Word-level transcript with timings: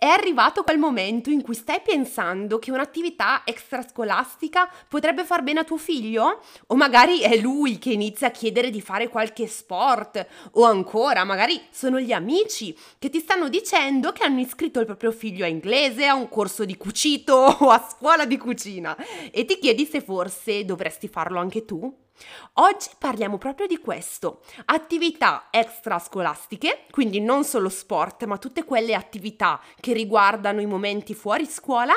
È 0.00 0.06
arrivato 0.06 0.62
quel 0.62 0.78
momento 0.78 1.28
in 1.28 1.42
cui 1.42 1.56
stai 1.56 1.80
pensando 1.84 2.60
che 2.60 2.70
un'attività 2.70 3.42
extrascolastica 3.44 4.72
potrebbe 4.86 5.24
far 5.24 5.42
bene 5.42 5.58
a 5.58 5.64
tuo 5.64 5.76
figlio? 5.76 6.40
O 6.68 6.76
magari 6.76 7.18
è 7.18 7.36
lui 7.36 7.78
che 7.78 7.90
inizia 7.90 8.28
a 8.28 8.30
chiedere 8.30 8.70
di 8.70 8.80
fare 8.80 9.08
qualche 9.08 9.48
sport? 9.48 10.24
O 10.52 10.62
ancora, 10.62 11.24
magari 11.24 11.60
sono 11.72 11.98
gli 11.98 12.12
amici 12.12 12.78
che 12.96 13.10
ti 13.10 13.18
stanno 13.18 13.48
dicendo 13.48 14.12
che 14.12 14.22
hanno 14.22 14.38
iscritto 14.38 14.78
il 14.78 14.86
proprio 14.86 15.10
figlio 15.10 15.44
a 15.44 15.48
inglese, 15.48 16.06
a 16.06 16.14
un 16.14 16.28
corso 16.28 16.64
di 16.64 16.76
cucito 16.76 17.34
o 17.58 17.68
a 17.70 17.84
scuola 17.90 18.24
di 18.24 18.38
cucina 18.38 18.96
e 19.32 19.44
ti 19.44 19.58
chiedi 19.58 19.84
se 19.84 20.00
forse 20.00 20.64
dovresti 20.64 21.08
farlo 21.08 21.40
anche 21.40 21.64
tu? 21.64 21.92
Oggi 22.54 22.90
parliamo 22.98 23.38
proprio 23.38 23.66
di 23.66 23.78
questo, 23.78 24.40
attività 24.66 25.48
extrascolastiche, 25.50 26.86
quindi 26.90 27.20
non 27.20 27.44
solo 27.44 27.68
sport, 27.68 28.24
ma 28.24 28.38
tutte 28.38 28.64
quelle 28.64 28.94
attività 28.94 29.60
che 29.80 29.92
riguardano 29.92 30.60
i 30.60 30.66
momenti 30.66 31.14
fuori 31.14 31.46
scuola 31.46 31.94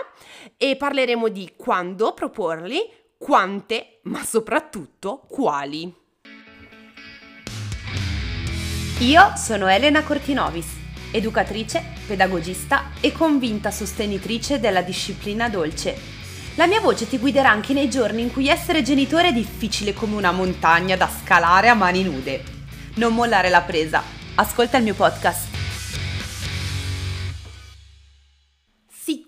e 0.57 0.75
parleremo 0.75 1.29
di 1.29 1.53
quando 1.57 2.13
proporli, 2.13 2.79
quante, 3.17 3.99
ma 4.03 4.23
soprattutto 4.23 5.25
quali. 5.27 5.93
Io 8.99 9.33
sono 9.35 9.67
Elena 9.67 10.03
Cortinovis, 10.03 10.67
educatrice, 11.11 11.83
pedagogista 12.05 12.91
e 13.01 13.11
convinta 13.11 13.71
sostenitrice 13.71 14.59
della 14.59 14.83
disciplina 14.83 15.49
dolce 15.49 16.20
la 16.55 16.67
mia 16.67 16.81
voce 16.81 17.07
ti 17.07 17.17
guiderà 17.17 17.49
anche 17.49 17.73
nei 17.73 17.89
giorni 17.89 18.21
in 18.21 18.31
cui 18.31 18.49
essere 18.49 18.81
genitore 18.81 19.29
è 19.29 19.33
difficile 19.33 19.93
come 19.93 20.15
una 20.15 20.31
montagna 20.31 20.97
da 20.97 21.09
scalare 21.09 21.69
a 21.69 21.73
mani 21.73 22.03
nude. 22.03 22.43
Non 22.95 23.13
mollare 23.13 23.49
la 23.49 23.61
presa. 23.61 24.03
Ascolta 24.35 24.77
il 24.77 24.83
mio 24.83 24.93
podcast. 24.93 25.60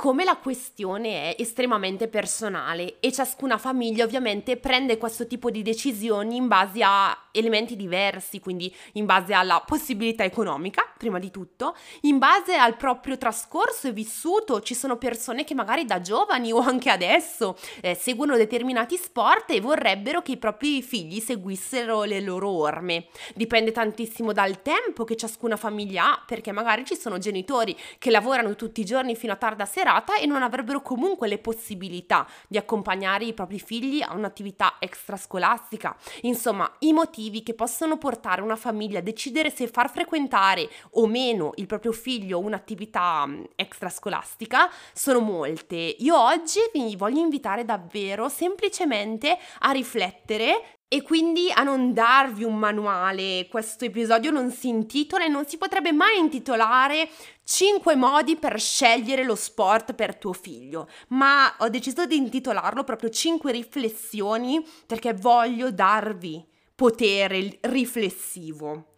Siccome 0.04 0.26
la 0.26 0.36
questione 0.36 1.34
è 1.34 1.42
estremamente 1.42 2.10
personale 2.10 3.00
e 3.00 3.10
ciascuna 3.14 3.58
famiglia 3.58 4.04
ovviamente 4.04 4.58
prende 4.58 4.98
questo 4.98 5.28
tipo 5.28 5.50
di 5.50 5.62
decisioni 5.62 6.36
in 6.36 6.50
base 6.50 6.84
a 6.84 7.18
elementi 7.32 7.78
diversi, 7.78 8.42
quindi 8.42 8.74
in 8.94 9.06
base 9.06 9.34
alla 9.34 9.64
possibilità 9.66 10.26
economica, 10.26 10.86
prima 10.98 11.20
di 11.20 11.32
tutto, 11.32 11.76
in 12.02 12.18
base 12.18 12.56
al 12.56 12.76
proprio 12.76 13.18
trascorso 13.18 13.88
e 13.88 13.92
vissuto, 13.94 14.62
ci 14.62 14.76
sono 14.76 14.98
persone 14.98 15.46
che 15.46 15.56
magari 15.56 15.86
da 15.86 16.02
giovani 16.02 16.52
o 16.52 16.60
anche 16.60 16.90
adesso 16.90 17.58
eh, 17.82 17.96
seguono 17.96 18.36
determinati 18.36 18.98
sport 18.98 19.52
e 19.52 19.62
vorrebbero 19.62 20.22
che 20.22 20.34
i 20.34 20.38
propri 20.38 20.82
figli 20.84 21.22
seguissero 21.22 22.04
le 22.04 22.20
loro 22.20 22.50
orme. 22.50 23.08
Dipende 23.36 23.72
tantissimo 23.72 24.34
dal 24.34 24.62
tempo 24.62 25.06
che 25.06 25.16
ciascuna 25.16 25.56
famiglia 25.56 26.12
ha, 26.12 26.24
perché 26.26 26.52
magari 26.52 26.86
ci 26.86 26.98
sono 26.98 27.18
genitori 27.18 27.76
che 27.98 28.12
lavorano 28.12 28.56
tutti 28.56 28.82
i 28.82 28.86
giorni 28.86 29.16
fino 29.16 29.32
a 29.32 29.38
tarda 29.38 29.66
serata 29.94 30.18
e 30.18 30.26
non 30.26 30.42
avrebbero 30.42 30.82
comunque 30.82 31.28
le 31.28 31.38
possibilità 31.38 32.28
di 32.48 32.58
accompagnare 32.58 33.26
i 33.26 33.34
propri 33.34 33.60
figli 33.60 34.02
a 34.02 34.14
un'attività 34.14 34.76
extrascolastica. 34.80 35.96
Insomma, 36.22 36.72
i 36.80 36.94
motivi 36.94 37.12
motivi 37.14 37.44
che 37.44 37.54
possono 37.54 37.98
portare 37.98 38.42
una 38.42 38.56
famiglia 38.56 39.00
a 39.00 39.02
decidere 39.02 39.52
se 39.52 39.68
far 39.68 39.90
frequentare 39.90 40.70
o 40.92 41.06
meno 41.06 41.52
il 41.56 41.68
proprio 41.68 41.92
figlio 41.92 42.40
un'attività 42.40 43.26
mm, 43.26 43.44
extrascolastica 43.56 44.70
sono 44.94 45.20
molte. 45.20 45.76
Io 45.76 46.20
oggi 46.20 46.60
vi 46.74 46.96
voglio 46.96 47.20
invitare 47.20 47.66
davvero 47.66 48.30
semplicemente 48.30 49.38
a 49.60 49.72
riflettere 49.72 50.80
e 50.88 51.02
quindi 51.02 51.52
a 51.52 51.64
non 51.64 51.94
darvi 51.94 52.44
un 52.44 52.56
manuale. 52.56 53.48
Questo 53.50 53.86
episodio 53.86 54.30
non 54.32 54.52
si 54.52 54.68
intitola 54.68 55.26
e 55.26 55.28
non 55.28 55.46
si 55.46 55.58
potrebbe 55.58 55.92
mai 55.92 56.20
intitolare 56.20 57.10
5 57.44 57.96
modi 57.96 58.36
per 58.36 58.60
scegliere 58.60 59.24
lo 59.24 59.36
sport 59.36 59.94
per 59.94 60.16
tuo 60.16 60.34
figlio, 60.34 60.88
ma 61.10 61.56
ho 61.60 61.70
deciso 61.70 62.06
di 62.06 62.16
intitolarlo 62.16 62.84
proprio 62.84 63.10
5 63.10 63.52
riflessioni 63.52 64.64
perché 64.86 65.14
voglio 65.14 65.72
darvi 65.72 66.46
potere 66.76 67.58
riflessivo. 67.62 68.93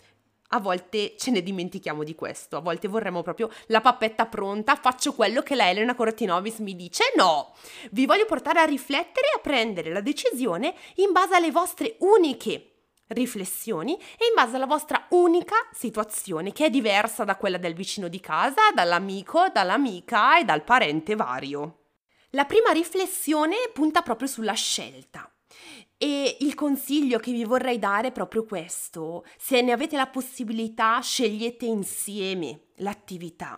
A 0.49 0.59
volte 0.59 1.15
ce 1.17 1.31
ne 1.31 1.41
dimentichiamo 1.41 2.03
di 2.03 2.13
questo, 2.13 2.57
a 2.57 2.61
volte 2.61 2.87
vorremmo 2.87 3.23
proprio 3.23 3.49
la 3.67 3.81
pappetta 3.81 4.27
pronta, 4.27 4.75
faccio 4.75 5.13
quello 5.13 5.41
che 5.41 5.55
la 5.55 5.69
Elena 5.69 5.95
Cortinovis 5.95 6.59
mi 6.59 6.75
dice. 6.75 7.11
No, 7.15 7.53
vi 7.91 8.05
voglio 8.05 8.25
portare 8.25 8.59
a 8.59 8.65
riflettere 8.65 9.27
e 9.33 9.37
a 9.37 9.41
prendere 9.41 9.91
la 9.91 10.01
decisione 10.01 10.75
in 10.95 11.11
base 11.11 11.35
alle 11.35 11.51
vostre 11.51 11.95
uniche 11.99 12.69
riflessioni 13.07 13.95
e 13.95 14.27
in 14.27 14.33
base 14.33 14.55
alla 14.55 14.65
vostra 14.65 15.05
unica 15.09 15.55
situazione 15.71 16.51
che 16.51 16.65
è 16.65 16.69
diversa 16.69 17.23
da 17.23 17.35
quella 17.35 17.57
del 17.57 17.73
vicino 17.73 18.07
di 18.07 18.19
casa, 18.19 18.71
dall'amico, 18.73 19.49
dall'amica 19.53 20.39
e 20.39 20.45
dal 20.45 20.63
parente 20.63 21.15
vario. 21.15 21.79
La 22.31 22.45
prima 22.45 22.71
riflessione 22.71 23.55
punta 23.73 24.01
proprio 24.01 24.27
sulla 24.27 24.53
scelta. 24.53 25.29
E 25.97 26.37
il 26.41 26.55
consiglio 26.55 27.19
che 27.19 27.31
vi 27.31 27.45
vorrei 27.45 27.79
dare 27.79 28.09
è 28.09 28.11
proprio 28.11 28.43
questo. 28.43 29.25
Se 29.37 29.61
ne 29.61 29.71
avete 29.71 29.95
la 29.95 30.07
possibilità, 30.07 30.99
scegliete 30.99 31.65
insieme 31.65 32.67
l'attività. 32.77 33.57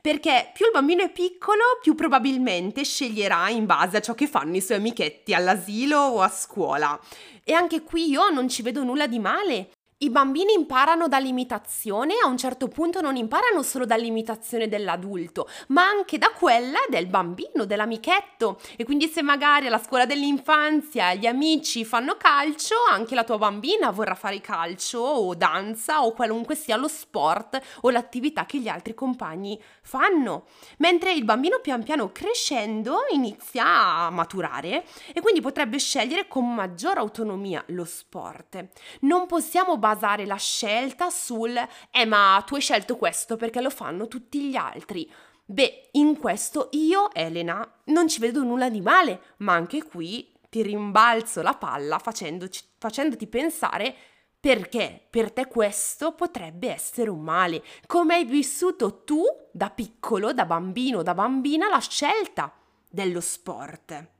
Perché 0.00 0.50
più 0.52 0.66
il 0.66 0.72
bambino 0.72 1.04
è 1.04 1.12
piccolo, 1.12 1.78
più 1.80 1.94
probabilmente 1.94 2.84
sceglierà 2.84 3.48
in 3.48 3.64
base 3.64 3.98
a 3.98 4.00
ciò 4.00 4.14
che 4.14 4.26
fanno 4.26 4.56
i 4.56 4.60
suoi 4.60 4.78
amichetti 4.78 5.34
all'asilo 5.34 5.98
o 5.98 6.20
a 6.20 6.28
scuola. 6.28 6.98
E 7.44 7.52
anche 7.52 7.82
qui 7.82 8.08
io 8.08 8.28
non 8.30 8.48
ci 8.48 8.62
vedo 8.62 8.82
nulla 8.82 9.06
di 9.06 9.20
male. 9.20 9.70
I 10.00 10.10
bambini 10.10 10.52
imparano 10.52 11.08
dall'imitazione, 11.08 12.14
a 12.22 12.28
un 12.28 12.38
certo 12.38 12.68
punto 12.68 13.00
non 13.00 13.16
imparano 13.16 13.64
solo 13.64 13.84
dall'imitazione 13.84 14.68
dell'adulto, 14.68 15.48
ma 15.70 15.88
anche 15.88 16.18
da 16.18 16.30
quella 16.30 16.78
del 16.88 17.08
bambino, 17.08 17.64
dell'amichetto. 17.64 18.60
E 18.76 18.84
quindi 18.84 19.08
se 19.08 19.22
magari 19.22 19.66
alla 19.66 19.82
scuola 19.82 20.06
dell'infanzia 20.06 21.14
gli 21.14 21.26
amici 21.26 21.84
fanno 21.84 22.16
calcio, 22.16 22.76
anche 22.88 23.16
la 23.16 23.24
tua 23.24 23.38
bambina 23.38 23.90
vorrà 23.90 24.14
fare 24.14 24.40
calcio 24.40 25.00
o 25.00 25.34
danza 25.34 26.04
o 26.04 26.12
qualunque 26.12 26.54
sia 26.54 26.76
lo 26.76 26.86
sport 26.86 27.60
o 27.80 27.90
l'attività 27.90 28.46
che 28.46 28.58
gli 28.58 28.68
altri 28.68 28.94
compagni 28.94 29.60
fanno. 29.82 30.44
Mentre 30.76 31.12
il 31.12 31.24
bambino 31.24 31.58
pian 31.58 31.82
piano 31.82 32.12
crescendo 32.12 32.98
inizia 33.10 33.64
a 33.66 34.10
maturare 34.10 34.84
e 35.12 35.20
quindi 35.20 35.40
potrebbe 35.40 35.80
scegliere 35.80 36.28
con 36.28 36.54
maggior 36.54 36.98
autonomia 36.98 37.64
lo 37.70 37.84
sport. 37.84 38.64
Non 39.00 39.26
possiamo 39.26 39.76
basare 39.94 40.26
la 40.26 40.36
scelta 40.36 41.10
sul 41.10 41.56
eh 41.90 42.04
ma 42.04 42.42
tu 42.46 42.54
hai 42.54 42.60
scelto 42.60 42.96
questo 42.96 43.36
perché 43.36 43.60
lo 43.60 43.70
fanno 43.70 44.08
tutti 44.08 44.48
gli 44.48 44.56
altri. 44.56 45.10
Beh, 45.44 45.90
in 45.92 46.18
questo 46.18 46.68
io, 46.72 47.10
Elena, 47.14 47.66
non 47.84 48.06
ci 48.06 48.20
vedo 48.20 48.42
nulla 48.42 48.68
di 48.68 48.82
male, 48.82 49.34
ma 49.38 49.54
anche 49.54 49.82
qui 49.82 50.30
ti 50.50 50.62
rimbalzo 50.62 51.40
la 51.40 51.54
palla 51.54 51.98
facendoti 51.98 53.26
pensare 53.26 53.94
perché 54.40 55.06
per 55.08 55.32
te 55.32 55.46
questo 55.46 56.12
potrebbe 56.12 56.70
essere 56.72 57.10
un 57.10 57.20
male. 57.20 57.62
Come 57.86 58.14
hai 58.14 58.24
vissuto 58.24 59.04
tu 59.04 59.22
da 59.50 59.70
piccolo, 59.70 60.32
da 60.32 60.44
bambino, 60.44 61.02
da 61.02 61.14
bambina 61.14 61.68
la 61.68 61.80
scelta 61.80 62.52
dello 62.88 63.20
sport? 63.20 64.17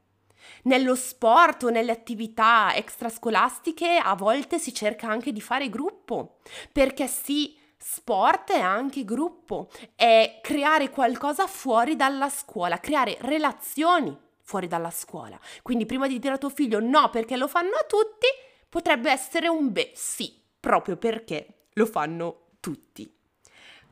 Nello 0.65 0.95
sport 0.95 1.65
o 1.65 1.71
nelle 1.71 1.93
attività 1.93 2.75
extrascolastiche 2.75 3.97
a 3.97 4.15
volte 4.15 4.59
si 4.59 4.73
cerca 4.73 5.09
anche 5.09 5.33
di 5.33 5.41
fare 5.41 5.69
gruppo, 5.69 6.39
perché 6.73 7.07
sì, 7.07 7.57
sport 7.77 8.53
è 8.53 8.61
anche 8.61 9.05
gruppo, 9.05 9.69
è 9.95 10.41
creare 10.43 10.91
qualcosa 10.91 11.47
fuori 11.47 11.97
dalla 11.97 12.29
scuola, 12.29 12.81
creare 12.81 13.17
relazioni 13.21 14.17
fuori 14.43 14.67
dalla 14.67 14.91
scuola. 14.91 15.39
Quindi 15.63 15.87
prima 15.87 16.07
di 16.07 16.19
dire 16.19 16.35
a 16.35 16.39
tuo 16.39 16.51
figlio 16.51 16.81
no 16.81 17.11
perché 17.11 17.37
lo 17.37 17.47
fanno 17.47 17.85
tutti, 17.87 18.27
potrebbe 18.69 19.11
essere 19.11 19.49
un 19.49 19.73
beh 19.73 19.93
sì, 19.95 20.35
proprio 20.59 20.97
perché 20.97 21.67
lo 21.75 21.87
fanno 21.87 22.47
tutti. 22.61 23.18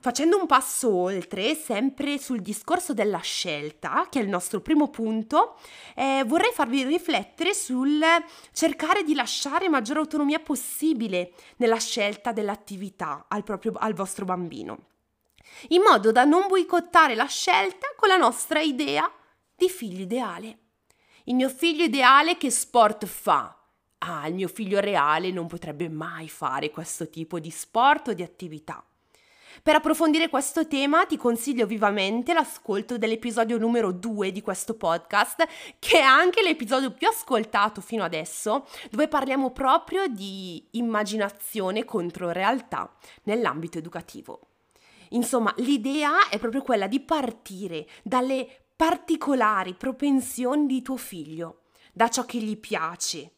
Facendo 0.07 0.39
un 0.39 0.47
passo 0.47 0.95
oltre, 0.95 1.57
sempre 1.57 2.17
sul 2.17 2.41
discorso 2.41 2.95
della 2.95 3.19
scelta, 3.19 4.07
che 4.09 4.21
è 4.21 4.23
il 4.23 4.29
nostro 4.29 4.61
primo 4.61 4.89
punto, 4.89 5.59
eh, 5.97 6.23
vorrei 6.25 6.53
farvi 6.53 6.85
riflettere 6.85 7.53
sul 7.53 8.01
cercare 8.53 9.03
di 9.03 9.17
lasciare 9.17 9.69
maggiore 9.69 9.99
autonomia 9.99 10.39
possibile 10.39 11.33
nella 11.57 11.81
scelta 11.81 12.31
dell'attività 12.31 13.25
al, 13.27 13.43
proprio, 13.43 13.73
al 13.79 13.95
vostro 13.95 14.25
bambino, 14.25 14.79
in 15.71 15.83
modo 15.83 16.13
da 16.13 16.23
non 16.23 16.47
boicottare 16.47 17.17
la 17.17 17.27
scelta 17.27 17.89
con 17.97 18.09
la 18.09 18.17
nostra 18.17 18.61
idea 18.61 19.11
di 19.57 19.69
figlio 19.69 20.03
ideale. 20.03 20.59
Il 21.25 21.35
mio 21.35 21.49
figlio 21.49 21.83
ideale 21.83 22.37
che 22.37 22.53
sport 22.53 23.07
fa? 23.07 23.61
Ah, 23.99 24.29
il 24.29 24.35
mio 24.35 24.47
figlio 24.47 24.79
reale 24.79 25.33
non 25.33 25.49
potrebbe 25.49 25.89
mai 25.89 26.29
fare 26.29 26.71
questo 26.71 27.11
tipo 27.11 27.41
di 27.41 27.51
sport 27.51 28.07
o 28.07 28.13
di 28.13 28.23
attività. 28.23 28.87
Per 29.63 29.75
approfondire 29.75 30.29
questo 30.29 30.67
tema 30.67 31.07
ti 31.07 31.17
consiglio 31.17 31.67
vivamente 31.67 32.33
l'ascolto 32.33 32.99
dell'episodio 32.99 33.59
numero 33.59 33.91
2 33.91 34.31
di 34.31 34.43
questo 34.43 34.75
podcast, 34.75 35.47
che 35.79 35.99
è 35.99 36.03
anche 36.03 36.43
l'episodio 36.43 36.93
più 36.93 37.09
ascoltato 37.09 37.81
fino 37.81 38.05
adesso, 38.05 38.67
dove 38.91 39.09
parliamo 39.09 39.51
proprio 39.51 40.07
di 40.07 40.65
immaginazione 40.73 41.85
contro 41.85 42.31
realtà 42.31 42.93
nell'ambito 43.25 43.79
educativo. 43.79 44.41
Insomma, 45.11 45.53
l'idea 45.59 46.29
è 46.29 46.39
proprio 46.39 46.63
quella 46.63 46.87
di 46.87 47.01
partire 47.01 47.87
dalle 48.03 48.65
particolari 48.77 49.75
propensioni 49.75 50.67
di 50.67 50.83
tuo 50.83 50.97
figlio, 50.97 51.63
da 51.93 52.09
ciò 52.09 52.25
che 52.25 52.39
gli 52.39 52.59
piace, 52.59 53.33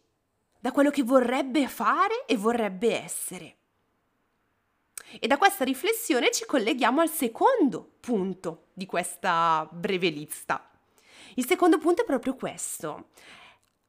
da 0.58 0.72
quello 0.72 0.90
che 0.90 1.02
vorrebbe 1.02 1.68
fare 1.68 2.24
e 2.26 2.36
vorrebbe 2.36 3.02
essere. 3.02 3.57
E 5.20 5.26
da 5.26 5.38
questa 5.38 5.64
riflessione 5.64 6.30
ci 6.30 6.44
colleghiamo 6.44 7.00
al 7.00 7.10
secondo 7.10 7.96
punto 8.00 8.66
di 8.72 8.86
questa 8.86 9.68
breve 9.70 10.08
lista. 10.08 10.70
Il 11.34 11.46
secondo 11.46 11.78
punto 11.78 12.02
è 12.02 12.04
proprio 12.04 12.34
questo. 12.34 13.08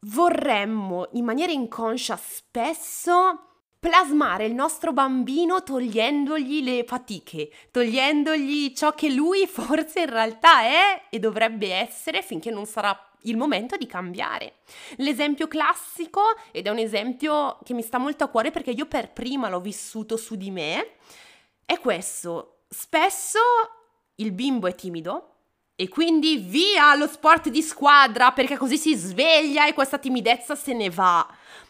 Vorremmo 0.01 1.09
in 1.13 1.25
maniera 1.25 1.51
inconscia 1.51 2.15
spesso 2.15 3.49
plasmare 3.79 4.45
il 4.45 4.53
nostro 4.53 4.91
bambino 4.91 5.63
togliendogli 5.63 6.61
le 6.63 6.83
fatiche, 6.85 7.49
togliendogli 7.71 8.73
ciò 8.73 8.93
che 8.93 9.09
lui 9.09 9.47
forse 9.47 10.01
in 10.01 10.09
realtà 10.09 10.61
è 10.61 11.03
e 11.09 11.19
dovrebbe 11.19 11.73
essere 11.73 12.21
finché 12.21 12.51
non 12.51 12.65
sarà 12.65 13.08
il 13.23 13.37
momento 13.37 13.77
di 13.77 13.85
cambiare. 13.85 14.57
L'esempio 14.97 15.47
classico, 15.47 16.21
ed 16.51 16.67
è 16.67 16.69
un 16.69 16.77
esempio 16.77 17.57
che 17.63 17.73
mi 17.73 17.81
sta 17.81 17.97
molto 17.97 18.23
a 18.23 18.27
cuore 18.27 18.51
perché 18.51 18.71
io 18.71 18.85
per 18.85 19.11
prima 19.11 19.49
l'ho 19.49 19.59
vissuto 19.59 20.17
su 20.17 20.35
di 20.35 20.51
me, 20.51 20.95
è 21.65 21.79
questo. 21.79 22.61
Spesso 22.69 23.39
il 24.15 24.31
bimbo 24.31 24.67
è 24.67 24.75
timido 24.75 25.35
e 25.75 25.87
quindi 25.87 26.37
via 26.37 26.93
lo 26.95 27.07
sport 27.07 27.49
di 27.49 27.61
squadra 27.61 28.31
perché 28.31 28.57
così 28.57 28.77
si 28.77 28.95
sveglia 28.95 29.65
e 29.65 29.73
questa 29.73 29.97
timidezza 29.97 30.55
se 30.55 30.73
ne 30.73 30.89
va. 30.89 31.27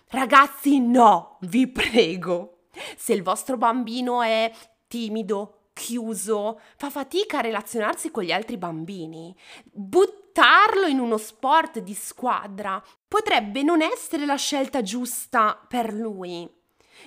Ragazzi, 0.10 0.80
no, 0.80 1.38
vi 1.42 1.68
prego. 1.68 2.62
Se 2.96 3.14
il 3.14 3.22
vostro 3.22 3.58
bambino 3.58 4.22
è 4.22 4.52
timido, 4.88 5.59
chiuso, 5.80 6.60
fa 6.76 6.90
fatica 6.90 7.38
a 7.38 7.42
relazionarsi 7.42 8.12
con 8.12 8.24
gli 8.24 8.34
altri 8.34 8.58
bambini, 8.58 9.34
buttarlo 9.64 10.86
in 10.88 11.00
uno 11.00 11.18
sport 11.18 11.80
di 11.80 11.94
squadra 11.94 12.84
potrebbe 13.08 13.64
non 13.64 13.82
essere 13.82 14.26
la 14.26 14.36
scelta 14.36 14.82
giusta 14.82 15.58
per 15.68 15.94
lui. 15.94 16.48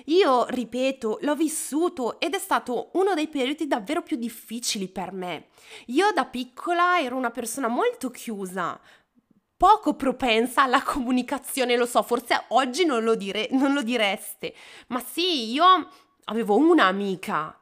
Io, 0.05 0.45
ripeto, 0.47 1.19
l'ho 1.21 1.35
vissuto 1.35 2.19
ed 2.19 2.33
è 2.33 2.39
stato 2.39 2.89
uno 2.93 3.13
dei 3.13 3.27
periodi 3.27 3.67
davvero 3.67 4.01
più 4.01 4.17
difficili 4.17 4.87
per 4.87 5.11
me. 5.11 5.49
Io 5.87 6.11
da 6.11 6.25
piccola 6.25 6.99
ero 6.99 7.15
una 7.15 7.29
persona 7.29 7.67
molto 7.67 8.09
chiusa, 8.09 8.79
poco 9.55 9.93
propensa 9.93 10.63
alla 10.63 10.81
comunicazione, 10.81 11.77
lo 11.77 11.85
so, 11.85 12.01
forse 12.01 12.45
oggi 12.49 12.85
non 12.85 13.03
lo, 13.03 13.13
dire, 13.13 13.49
non 13.51 13.73
lo 13.73 13.83
direste, 13.83 14.55
ma 14.87 14.99
sì, 14.99 15.51
io 15.51 15.89
avevo 16.25 16.57
un'amica. 16.57 17.55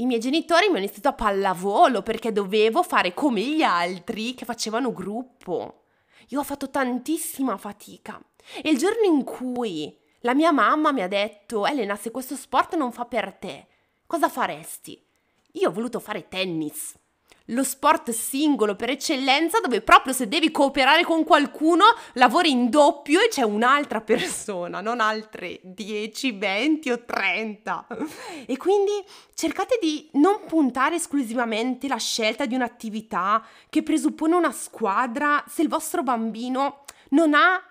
I 0.00 0.06
miei 0.06 0.18
genitori 0.18 0.68
mi 0.68 0.76
hanno 0.76 0.84
iniziato 0.84 1.08
a 1.08 1.12
pallavolo 1.12 2.00
perché 2.00 2.32
dovevo 2.32 2.82
fare 2.82 3.12
come 3.12 3.42
gli 3.42 3.60
altri 3.60 4.32
che 4.32 4.46
facevano 4.46 4.94
gruppo. 4.94 5.82
Io 6.28 6.40
ho 6.40 6.42
fatto 6.42 6.70
tantissima 6.70 7.58
fatica. 7.58 8.18
E 8.62 8.70
il 8.70 8.78
giorno 8.78 9.04
in 9.04 9.24
cui 9.24 9.94
la 10.20 10.32
mia 10.32 10.52
mamma 10.52 10.90
mi 10.90 11.02
ha 11.02 11.08
detto, 11.08 11.66
Elena, 11.66 11.96
se 11.96 12.10
questo 12.10 12.34
sport 12.34 12.76
non 12.76 12.92
fa 12.92 13.04
per 13.04 13.34
te, 13.34 13.66
cosa 14.06 14.30
faresti? 14.30 15.06
Io 15.52 15.68
ho 15.68 15.72
voluto 15.72 16.00
fare 16.00 16.28
tennis 16.28 16.94
lo 17.50 17.62
sport 17.62 18.10
singolo 18.10 18.74
per 18.76 18.90
eccellenza 18.90 19.60
dove 19.60 19.80
proprio 19.80 20.12
se 20.12 20.28
devi 20.28 20.50
cooperare 20.50 21.04
con 21.04 21.24
qualcuno 21.24 21.84
lavori 22.14 22.50
in 22.50 22.70
doppio 22.70 23.20
e 23.20 23.28
c'è 23.28 23.42
un'altra 23.42 24.00
persona, 24.00 24.80
non 24.80 25.00
altre 25.00 25.60
10, 25.62 26.32
20 26.32 26.90
o 26.90 27.04
30. 27.04 27.86
E 28.46 28.56
quindi 28.56 28.92
cercate 29.34 29.78
di 29.80 30.08
non 30.14 30.40
puntare 30.46 30.96
esclusivamente 30.96 31.88
la 31.88 31.98
scelta 31.98 32.46
di 32.46 32.54
un'attività 32.54 33.44
che 33.68 33.82
presuppone 33.82 34.34
una 34.34 34.52
squadra 34.52 35.44
se 35.48 35.62
il 35.62 35.68
vostro 35.68 36.02
bambino 36.02 36.84
non 37.10 37.34
ha 37.34 37.62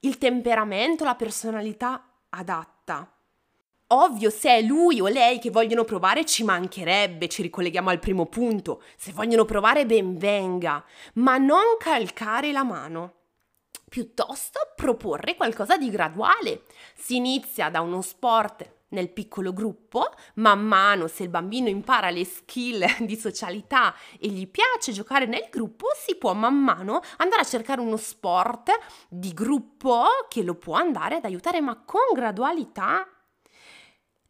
il 0.00 0.18
temperamento, 0.18 1.04
la 1.04 1.14
personalità 1.14 2.08
adatta. 2.30 3.17
Ovvio, 3.90 4.28
se 4.28 4.50
è 4.50 4.60
lui 4.60 5.00
o 5.00 5.06
lei 5.06 5.38
che 5.38 5.50
vogliono 5.50 5.84
provare 5.84 6.26
ci 6.26 6.44
mancherebbe, 6.44 7.26
ci 7.26 7.40
ricolleghiamo 7.40 7.88
al 7.88 7.98
primo 7.98 8.26
punto. 8.26 8.82
Se 8.98 9.12
vogliono 9.12 9.46
provare 9.46 9.86
ben 9.86 10.18
venga, 10.18 10.84
ma 11.14 11.38
non 11.38 11.78
calcare 11.78 12.52
la 12.52 12.64
mano. 12.64 13.14
Piuttosto 13.88 14.60
proporre 14.76 15.36
qualcosa 15.36 15.78
di 15.78 15.88
graduale. 15.88 16.64
Si 16.94 17.16
inizia 17.16 17.70
da 17.70 17.80
uno 17.80 18.02
sport 18.02 18.76
nel 18.88 19.10
piccolo 19.10 19.54
gruppo, 19.54 20.10
man 20.34 20.60
mano 20.60 21.06
se 21.08 21.22
il 21.22 21.30
bambino 21.30 21.70
impara 21.70 22.10
le 22.10 22.26
skill 22.26 22.84
di 23.00 23.16
socialità 23.16 23.94
e 24.20 24.28
gli 24.28 24.46
piace 24.48 24.92
giocare 24.92 25.24
nel 25.24 25.48
gruppo, 25.50 25.86
si 25.94 26.14
può 26.16 26.34
man 26.34 26.56
mano 26.56 27.00
andare 27.16 27.40
a 27.40 27.46
cercare 27.46 27.80
uno 27.80 27.96
sport 27.96 28.70
di 29.08 29.32
gruppo 29.32 30.04
che 30.28 30.42
lo 30.42 30.56
può 30.56 30.74
andare 30.74 31.16
ad 31.16 31.24
aiutare, 31.24 31.62
ma 31.62 31.82
con 31.84 32.12
gradualità 32.12 33.06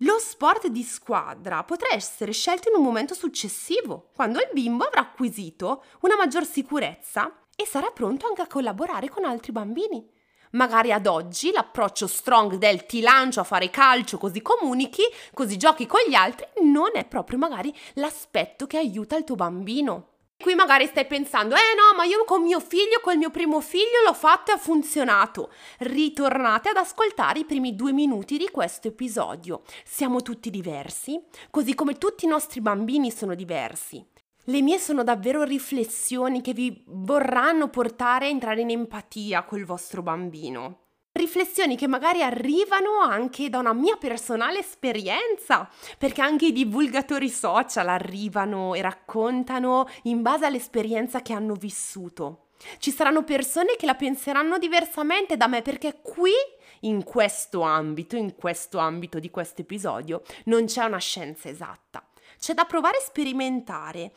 lo 0.02 0.18
sport 0.20 0.68
di 0.68 0.84
squadra 0.84 1.64
potrà 1.64 1.92
essere 1.92 2.30
scelto 2.30 2.68
in 2.68 2.76
un 2.76 2.84
momento 2.84 3.14
successivo, 3.14 4.10
quando 4.14 4.38
il 4.38 4.48
bimbo 4.52 4.84
avrà 4.84 5.00
acquisito 5.00 5.82
una 6.02 6.14
maggior 6.14 6.46
sicurezza 6.46 7.46
e 7.56 7.66
sarà 7.66 7.90
pronto 7.90 8.28
anche 8.28 8.42
a 8.42 8.46
collaborare 8.46 9.08
con 9.08 9.24
altri 9.24 9.50
bambini. 9.50 10.08
Magari 10.52 10.92
ad 10.92 11.06
oggi 11.06 11.50
l'approccio 11.50 12.06
strong 12.06 12.54
del 12.54 12.86
ti 12.86 13.00
lancio 13.00 13.40
a 13.40 13.44
fare 13.44 13.70
calcio 13.70 14.18
così 14.18 14.40
comunichi, 14.40 15.02
così 15.34 15.56
giochi 15.56 15.86
con 15.86 16.00
gli 16.08 16.14
altri, 16.14 16.46
non 16.62 16.90
è 16.94 17.04
proprio 17.04 17.36
magari 17.36 17.74
l'aspetto 17.94 18.68
che 18.68 18.78
aiuta 18.78 19.16
il 19.16 19.24
tuo 19.24 19.34
bambino. 19.34 20.17
Qui 20.40 20.54
magari 20.54 20.86
stai 20.86 21.04
pensando, 21.04 21.56
eh 21.56 21.74
no, 21.74 21.96
ma 21.96 22.04
io 22.04 22.24
con 22.24 22.42
mio 22.42 22.60
figlio, 22.60 23.00
col 23.02 23.16
mio 23.16 23.28
primo 23.28 23.60
figlio 23.60 24.04
l'ho 24.06 24.14
fatto 24.14 24.52
e 24.52 24.54
ha 24.54 24.56
funzionato. 24.56 25.50
Ritornate 25.78 26.68
ad 26.68 26.76
ascoltare 26.76 27.40
i 27.40 27.44
primi 27.44 27.74
due 27.74 27.90
minuti 27.90 28.38
di 28.38 28.48
questo 28.48 28.86
episodio. 28.86 29.62
Siamo 29.84 30.22
tutti 30.22 30.48
diversi, 30.48 31.20
così 31.50 31.74
come 31.74 31.98
tutti 31.98 32.24
i 32.24 32.28
nostri 32.28 32.60
bambini 32.60 33.10
sono 33.10 33.34
diversi. 33.34 34.06
Le 34.44 34.62
mie 34.62 34.78
sono 34.78 35.02
davvero 35.02 35.42
riflessioni 35.42 36.40
che 36.40 36.52
vi 36.52 36.84
vorranno 36.86 37.68
portare 37.68 38.26
a 38.26 38.30
entrare 38.30 38.60
in 38.60 38.70
empatia 38.70 39.42
col 39.42 39.64
vostro 39.64 40.02
bambino 40.02 40.86
riflessioni 41.18 41.76
che 41.76 41.86
magari 41.86 42.22
arrivano 42.22 43.00
anche 43.00 43.50
da 43.50 43.58
una 43.58 43.74
mia 43.74 43.96
personale 43.96 44.60
esperienza, 44.60 45.68
perché 45.98 46.22
anche 46.22 46.46
i 46.46 46.52
divulgatori 46.52 47.28
social 47.28 47.88
arrivano 47.88 48.74
e 48.74 48.80
raccontano 48.80 49.86
in 50.04 50.22
base 50.22 50.46
all'esperienza 50.46 51.20
che 51.20 51.34
hanno 51.34 51.54
vissuto. 51.54 52.46
Ci 52.78 52.90
saranno 52.90 53.22
persone 53.22 53.76
che 53.76 53.86
la 53.86 53.94
penseranno 53.94 54.58
diversamente 54.58 55.36
da 55.36 55.46
me 55.46 55.62
perché 55.62 56.00
qui, 56.02 56.32
in 56.80 57.04
questo 57.04 57.60
ambito, 57.60 58.16
in 58.16 58.34
questo 58.34 58.78
ambito 58.78 59.18
di 59.18 59.30
questo 59.30 59.60
episodio, 59.60 60.22
non 60.44 60.64
c'è 60.64 60.84
una 60.84 60.98
scienza 60.98 61.48
esatta. 61.48 62.04
C'è 62.38 62.54
da 62.54 62.64
provare 62.64 62.98
a 62.98 63.02
sperimentare 63.02 64.12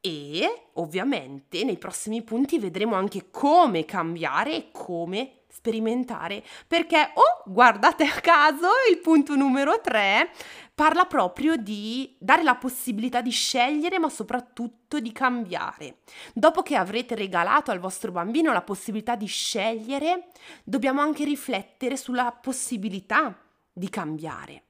e 0.00 0.68
ovviamente 0.74 1.62
nei 1.62 1.76
prossimi 1.76 2.22
punti 2.22 2.58
vedremo 2.58 2.94
anche 2.94 3.30
come 3.30 3.84
cambiare 3.84 4.54
e 4.54 4.68
come 4.72 5.39
sperimentare 5.50 6.42
perché, 6.66 7.10
oh, 7.14 7.50
guardate 7.50 8.04
a 8.04 8.20
caso, 8.20 8.68
il 8.90 8.98
punto 8.98 9.34
numero 9.34 9.80
3 9.80 10.30
parla 10.74 11.04
proprio 11.04 11.56
di 11.56 12.16
dare 12.18 12.42
la 12.42 12.54
possibilità 12.54 13.20
di 13.20 13.30
scegliere 13.30 13.98
ma 13.98 14.08
soprattutto 14.08 14.98
di 14.98 15.12
cambiare. 15.12 15.98
Dopo 16.32 16.62
che 16.62 16.76
avrete 16.76 17.14
regalato 17.14 17.70
al 17.70 17.80
vostro 17.80 18.12
bambino 18.12 18.52
la 18.52 18.62
possibilità 18.62 19.14
di 19.14 19.26
scegliere, 19.26 20.28
dobbiamo 20.64 21.02
anche 21.02 21.24
riflettere 21.24 21.98
sulla 21.98 22.32
possibilità 22.32 23.38
di 23.72 23.90
cambiare. 23.90 24.64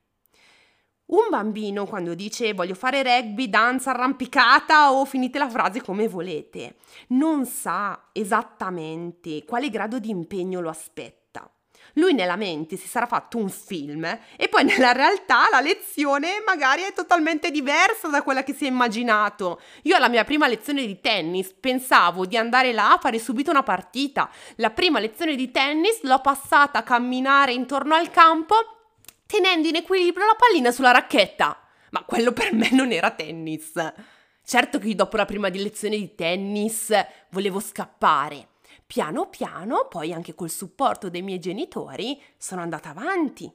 Un 1.11 1.29
bambino 1.29 1.87
quando 1.87 2.14
dice 2.14 2.52
voglio 2.52 2.75
fare 2.75 3.02
rugby, 3.02 3.49
danza, 3.49 3.90
arrampicata 3.90 4.93
o 4.93 5.05
finite 5.05 5.38
la 5.38 5.49
frase 5.49 5.83
come 5.83 6.07
volete, 6.07 6.76
non 7.09 7.47
sa 7.47 8.11
esattamente 8.12 9.45
quale 9.45 9.71
grado 9.71 9.99
di 9.99 10.09
impegno 10.09 10.61
lo 10.61 10.69
aspetta. 10.69 11.50
Lui 11.95 12.14
nella 12.14 12.37
mente 12.37 12.76
si 12.76 12.87
sarà 12.87 13.07
fatto 13.07 13.38
un 13.38 13.49
film 13.49 14.05
e 14.37 14.49
poi 14.49 14.62
nella 14.62 14.93
realtà 14.93 15.49
la 15.50 15.61
lezione 15.61 16.45
magari 16.47 16.83
è 16.83 16.93
totalmente 16.93 17.50
diversa 17.50 18.07
da 18.07 18.23
quella 18.23 18.45
che 18.45 18.52
si 18.52 18.67
è 18.67 18.69
immaginato. 18.69 19.61
Io 19.83 19.97
alla 19.97 20.09
mia 20.09 20.23
prima 20.23 20.47
lezione 20.47 20.87
di 20.87 21.00
tennis 21.00 21.52
pensavo 21.59 22.25
di 22.25 22.37
andare 22.37 22.73
là 22.73 22.93
a 22.93 22.99
fare 22.99 23.19
subito 23.19 23.50
una 23.50 23.64
partita. 23.64 24.31
La 24.57 24.71
prima 24.71 25.00
lezione 25.00 25.35
di 25.35 25.50
tennis 25.50 26.02
l'ho 26.02 26.21
passata 26.21 26.79
a 26.79 26.85
camminare 26.85 27.52
intorno 27.52 27.97
al 27.97 28.11
campo 28.12 28.80
tenendo 29.31 29.69
in 29.69 29.77
equilibrio 29.77 30.27
la 30.27 30.35
pallina 30.37 30.73
sulla 30.73 30.91
racchetta. 30.91 31.57
Ma 31.91 32.03
quello 32.03 32.33
per 32.33 32.53
me 32.53 32.69
non 32.73 32.91
era 32.91 33.13
tennis. 33.13 33.73
Certo 34.45 34.81
che 34.81 34.95
dopo 34.97 35.17
la 35.17 35.25
prima 35.25 35.49
lezione 35.49 35.97
di 35.97 36.17
tennis 36.17 36.93
volevo 37.31 37.61
scappare. 37.61 38.49
Piano 38.87 39.29
piano, 39.29 39.87
poi 39.89 40.13
anche 40.13 40.35
col 40.35 40.51
supporto 40.51 41.09
dei 41.09 41.23
miei 41.23 41.39
genitori, 41.39 42.21
sono 42.37 42.61
andata 42.61 42.91
avanti. 42.91 43.51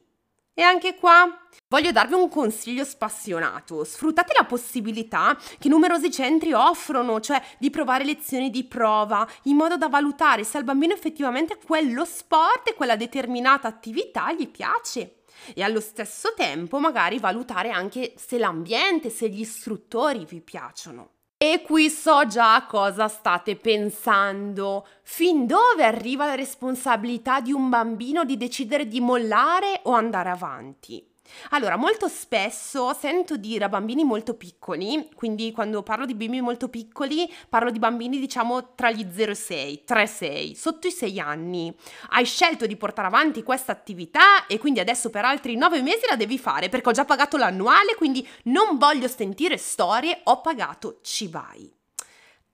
E 0.53 0.61
anche 0.61 0.95
qua 0.95 1.45
Voglio 1.67 1.91
darvi 1.91 2.13
un 2.13 2.29
consiglio 2.29 2.83
spassionato. 2.83 3.83
Sfruttate 3.83 4.33
la 4.37 4.45
possibilità 4.45 5.35
che 5.57 5.67
numerosi 5.67 6.11
centri 6.11 6.53
offrono, 6.53 7.19
cioè 7.19 7.41
di 7.57 7.71
provare 7.71 8.05
lezioni 8.05 8.51
di 8.51 8.63
prova, 8.65 9.27
in 9.43 9.55
modo 9.55 9.75
da 9.75 9.89
valutare 9.89 10.43
se 10.43 10.57
al 10.57 10.63
bambino 10.63 10.93
effettivamente 10.93 11.57
quello 11.57 12.05
sport 12.05 12.69
e 12.69 12.75
quella 12.75 12.95
determinata 12.95 13.67
attività 13.67 14.31
gli 14.31 14.47
piace. 14.47 15.23
E 15.53 15.61
allo 15.61 15.79
stesso 15.79 16.33
tempo 16.35 16.79
magari 16.79 17.19
valutare 17.19 17.69
anche 17.69 18.13
se 18.17 18.37
l'ambiente, 18.37 19.09
se 19.09 19.29
gli 19.29 19.41
istruttori 19.41 20.25
vi 20.25 20.41
piacciono. 20.41 21.09
E 21.37 21.61
qui 21.61 21.89
so 21.89 22.25
già 22.25 22.65
cosa 22.65 23.07
state 23.07 23.55
pensando. 23.55 24.87
Fin 25.03 25.45
dove 25.45 25.83
arriva 25.83 26.25
la 26.25 26.35
responsabilità 26.35 27.41
di 27.41 27.51
un 27.51 27.69
bambino 27.69 28.23
di 28.23 28.37
decidere 28.37 28.87
di 28.87 29.01
mollare 29.01 29.81
o 29.83 29.91
andare 29.91 30.29
avanti? 30.29 31.05
Allora, 31.49 31.75
molto 31.75 32.07
spesso 32.07 32.93
sento 32.93 33.37
dire 33.37 33.65
a 33.65 33.69
bambini 33.69 34.03
molto 34.03 34.35
piccoli, 34.35 35.09
quindi 35.15 35.51
quando 35.51 35.83
parlo 35.83 36.05
di 36.05 36.15
bimbi 36.15 36.41
molto 36.41 36.69
piccoli, 36.69 37.31
parlo 37.49 37.71
di 37.71 37.79
bambini 37.79 38.19
diciamo 38.19 38.73
tra 38.75 38.91
gli 38.91 39.05
0 39.11 39.31
e 39.31 39.35
6, 39.35 39.83
3 39.83 40.07
6, 40.07 40.55
sotto 40.55 40.87
i 40.87 40.91
6 40.91 41.19
anni. 41.19 41.75
Hai 42.09 42.25
scelto 42.25 42.65
di 42.65 42.77
portare 42.77 43.07
avanti 43.07 43.43
questa 43.43 43.71
attività 43.71 44.45
e 44.47 44.57
quindi 44.57 44.79
adesso 44.79 45.09
per 45.09 45.25
altri 45.25 45.55
9 45.55 45.81
mesi 45.81 46.05
la 46.07 46.15
devi 46.15 46.37
fare 46.37 46.69
perché 46.69 46.89
ho 46.89 46.93
già 46.93 47.05
pagato 47.05 47.37
l'annuale, 47.37 47.95
quindi 47.95 48.27
non 48.43 48.77
voglio 48.77 49.07
sentire 49.07 49.57
storie, 49.57 50.21
ho 50.23 50.41
pagato, 50.41 50.99
ci 51.01 51.27
vai. 51.27 51.71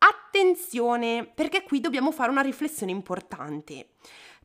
Attenzione, 0.04 1.30
perché 1.32 1.62
qui 1.62 1.80
dobbiamo 1.80 2.12
fare 2.12 2.32
una 2.32 2.42
riflessione 2.42 2.92
importante. 2.92 3.90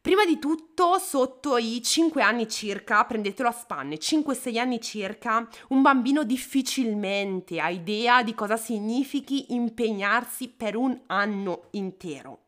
Prima 0.06 0.24
di 0.24 0.38
tutto, 0.38 1.00
sotto 1.00 1.56
i 1.56 1.82
5 1.82 2.22
anni 2.22 2.48
circa, 2.48 3.04
prendetelo 3.04 3.48
a 3.48 3.52
spanne, 3.52 3.96
5-6 3.96 4.56
anni 4.56 4.80
circa, 4.80 5.48
un 5.70 5.82
bambino 5.82 6.22
difficilmente 6.22 7.58
ha 7.58 7.70
idea 7.70 8.22
di 8.22 8.32
cosa 8.32 8.56
significhi 8.56 9.52
impegnarsi 9.52 10.46
per 10.46 10.76
un 10.76 10.96
anno 11.06 11.62
intero 11.72 12.45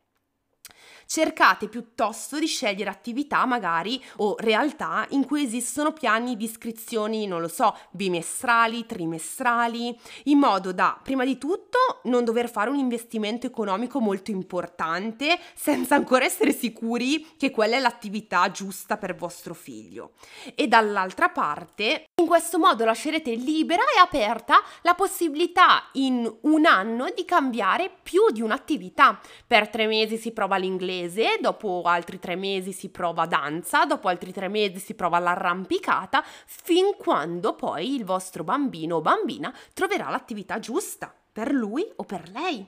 cercate 1.06 1.68
piuttosto 1.68 2.38
di 2.38 2.46
scegliere 2.46 2.90
attività 2.90 3.44
magari 3.46 4.02
o 4.16 4.36
realtà 4.38 5.06
in 5.10 5.24
cui 5.24 5.44
esistono 5.44 5.92
piani 5.92 6.36
di 6.36 6.44
iscrizioni, 6.44 7.26
non 7.26 7.40
lo 7.40 7.48
so, 7.48 7.76
bimestrali, 7.90 8.86
trimestrali, 8.86 9.98
in 10.24 10.38
modo 10.38 10.72
da, 10.72 10.98
prima 11.02 11.24
di 11.24 11.38
tutto, 11.38 11.78
non 12.04 12.24
dover 12.24 12.50
fare 12.50 12.70
un 12.70 12.78
investimento 12.78 13.46
economico 13.46 14.00
molto 14.00 14.30
importante 14.30 15.38
senza 15.54 15.94
ancora 15.94 16.24
essere 16.24 16.52
sicuri 16.52 17.34
che 17.36 17.50
quella 17.50 17.76
è 17.76 17.80
l'attività 17.80 18.50
giusta 18.50 18.96
per 18.96 19.14
vostro 19.14 19.54
figlio. 19.54 20.12
E 20.54 20.68
dall'altra 20.68 21.28
parte, 21.28 22.06
in 22.16 22.26
questo 22.26 22.58
modo 22.58 22.84
lascerete 22.84 23.34
libera 23.34 23.82
e 23.82 23.98
aperta 23.98 24.62
la 24.82 24.94
possibilità 24.94 25.88
in 25.92 26.30
un 26.42 26.66
anno 26.66 27.06
di 27.14 27.24
cambiare 27.24 27.90
più 28.02 28.30
di 28.30 28.42
un'attività. 28.42 29.18
Per 29.46 29.68
tre 29.68 29.86
mesi 29.86 30.16
si 30.16 30.32
prova 30.32 30.56
l'inglese 30.56 30.77
inglese, 30.78 31.38
dopo 31.40 31.82
altri 31.84 32.20
tre 32.20 32.36
mesi 32.36 32.72
si 32.72 32.88
prova 32.88 33.26
danza, 33.26 33.84
dopo 33.84 34.06
altri 34.06 34.32
tre 34.32 34.48
mesi 34.48 34.78
si 34.78 34.94
prova 34.94 35.18
l'arrampicata, 35.18 36.24
fin 36.46 36.94
quando 36.96 37.54
poi 37.54 37.94
il 37.94 38.04
vostro 38.04 38.44
bambino 38.44 38.96
o 38.96 39.00
bambina 39.00 39.52
troverà 39.74 40.08
l'attività 40.08 40.60
giusta 40.60 41.12
per 41.32 41.52
lui 41.52 41.84
o 41.96 42.04
per 42.04 42.30
lei. 42.30 42.66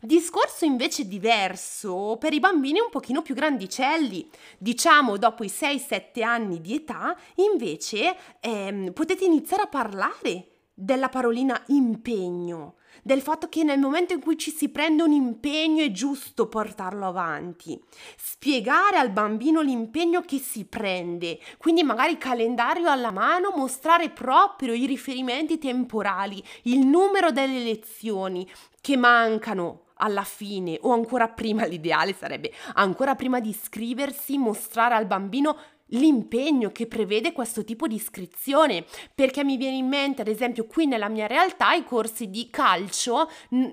Discorso 0.00 0.64
invece 0.64 1.08
diverso 1.08 2.16
per 2.18 2.32
i 2.32 2.40
bambini 2.40 2.80
un 2.80 2.90
pochino 2.90 3.22
più 3.22 3.34
grandicelli, 3.34 4.28
diciamo 4.58 5.16
dopo 5.16 5.42
i 5.42 5.48
6-7 5.48 6.22
anni 6.22 6.60
di 6.60 6.74
età, 6.76 7.16
invece 7.36 8.16
ehm, 8.40 8.92
potete 8.92 9.24
iniziare 9.24 9.64
a 9.64 9.68
parlare 9.68 10.46
della 10.74 11.08
parolina 11.08 11.60
impegno, 11.68 12.76
del 13.02 13.20
fatto 13.20 13.48
che 13.48 13.64
nel 13.64 13.78
momento 13.78 14.12
in 14.12 14.20
cui 14.20 14.36
ci 14.36 14.50
si 14.50 14.68
prende 14.68 15.02
un 15.02 15.12
impegno 15.12 15.82
è 15.82 15.90
giusto 15.90 16.48
portarlo 16.48 17.06
avanti, 17.06 17.80
spiegare 18.16 18.96
al 18.96 19.10
bambino 19.10 19.60
l'impegno 19.60 20.20
che 20.20 20.38
si 20.38 20.64
prende, 20.64 21.38
quindi 21.58 21.82
magari 21.82 22.18
calendario 22.18 22.90
alla 22.90 23.10
mano, 23.10 23.52
mostrare 23.56 24.10
proprio 24.10 24.72
i 24.74 24.86
riferimenti 24.86 25.58
temporali, 25.58 26.42
il 26.62 26.86
numero 26.86 27.30
delle 27.30 27.62
lezioni 27.62 28.48
che 28.80 28.96
mancano 28.96 29.84
alla 30.00 30.24
fine 30.24 30.78
o 30.82 30.92
ancora 30.92 31.28
prima 31.28 31.64
l'ideale 31.66 32.14
sarebbe 32.14 32.52
ancora 32.74 33.14
prima 33.14 33.40
di 33.40 33.50
iscriversi 33.50 34.38
mostrare 34.38 34.94
al 34.94 35.06
bambino 35.06 35.56
l'impegno 35.90 36.70
che 36.70 36.86
prevede 36.86 37.32
questo 37.32 37.64
tipo 37.64 37.86
di 37.86 37.94
iscrizione, 37.94 38.84
perché 39.14 39.44
mi 39.44 39.56
viene 39.56 39.76
in 39.76 39.86
mente, 39.86 40.22
ad 40.22 40.28
esempio, 40.28 40.66
qui 40.66 40.86
nella 40.86 41.08
mia 41.08 41.26
realtà 41.26 41.72
i 41.72 41.84
corsi 41.84 42.30
di 42.30 42.48
calcio 42.50 43.28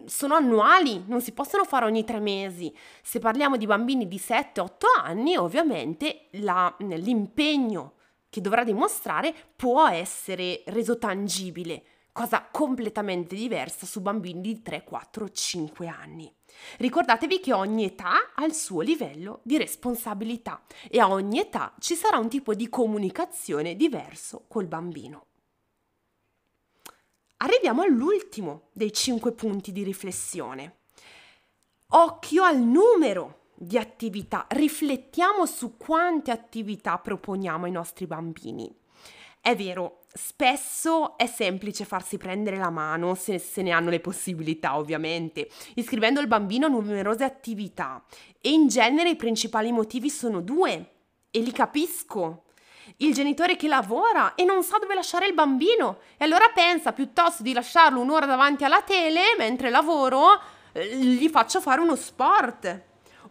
sono 0.06 0.36
annuali, 0.36 1.04
non 1.08 1.22
si 1.22 1.32
possono 1.32 1.64
fare 1.64 1.86
ogni 1.86 2.04
tre 2.04 2.20
mesi. 2.20 2.74
Se 3.02 3.20
parliamo 3.20 3.58
di 3.58 3.66
bambini 3.66 4.08
di 4.08 4.18
7-8 4.18 4.68
anni, 5.04 5.36
ovviamente 5.36 6.28
la, 6.32 6.74
l'impegno 6.80 7.94
che 8.30 8.42
dovrà 8.42 8.64
dimostrare 8.64 9.34
può 9.56 9.88
essere 9.88 10.64
reso 10.68 10.98
tangibile, 10.98 11.84
cosa 12.18 12.48
completamente 12.50 13.36
diversa 13.36 13.86
su 13.86 14.02
bambini 14.02 14.42
di 14.42 14.64
3, 14.64 14.84
4, 14.84 15.30
5 15.30 15.88
anni. 15.88 16.34
Ricordatevi 16.78 17.40
che 17.40 17.54
ogni 17.54 17.86
età 17.86 18.34
ha 18.34 18.44
il 18.44 18.56
suo 18.56 18.82
livello 18.82 19.42
di 19.44 19.56
responsabilità 19.56 20.64
e 20.90 21.00
a 21.00 21.12
ogni 21.12 21.38
età 21.38 21.76
ci 21.78 21.94
sarà 21.94 22.18
un 22.18 22.28
tipo 22.28 22.56
di 22.56 22.70
comunicazione 22.70 23.76
diverso 23.76 24.46
col 24.48 24.66
bambino. 24.66 25.26
Arriviamo 27.38 27.84
all'ultimo 27.84 28.70
dei 28.72 28.92
cinque 28.92 29.32
punti 29.34 29.72
di 29.72 29.84
riflessione. 29.84 30.78
Occhio 31.90 32.44
al 32.44 32.60
numero 32.60 33.52
di 33.54 33.78
attività, 33.78 34.48
riflettiamo 34.50 35.46
su 35.46 35.78
quante 35.78 36.32
attività 36.32 36.98
proponiamo 36.98 37.66
ai 37.66 37.72
nostri 37.72 38.08
bambini. 38.08 38.76
È 39.40 39.56
vero, 39.56 39.97
Spesso 40.14 41.18
è 41.18 41.28
semplice 41.28 41.86
farsi 41.86 42.18
prendere 42.18 42.58
la 42.58 42.70
mano, 42.70 43.14
se, 43.14 43.38
se, 43.40 43.62
ne 43.62 43.72
hanno 43.72 43.90
le 43.90 44.00
possibilità 44.00 44.78
ovviamente, 44.78 45.50
iscrivendo 45.76 46.20
il 46.22 46.28
bambino 46.28 46.66
a 46.66 46.70
numerose 46.70 47.24
attività 47.24 48.04
e 48.42 48.50
in 48.50 48.68
genere 48.68 49.10
i 49.10 49.16
principali 49.16 49.72
motivi 49.72 50.10
sono 50.10 50.42
due 50.42 50.92
e 51.30 51.40
li 51.40 51.52
capisco. 51.52 52.46
Il 52.98 53.14
genitore 53.14 53.58
che 53.58 53.68
lavora 53.68 54.34
e 54.34 54.44
non 54.44 54.64
sa 54.64 54.78
dove 54.80 54.96
lasciare 54.96 55.28
il 55.28 55.34
bambino 55.34 56.00
e 56.18 56.24
allora 56.24 56.50
pensa 56.54 56.94
piuttosto 56.94 57.44
di 57.44 57.54
lasciarlo 57.54 58.00
un'ora 58.00 58.26
davanti 58.26 58.64
alla 58.64 58.82
tele 58.82 59.36
mentre 59.38 59.70
lavoro, 59.70 60.40
eh, 60.72 60.96
gli 60.96 61.30
faccio 61.30 61.60
fare 61.60 61.82
uno 61.82 61.96
sport. 61.96 62.82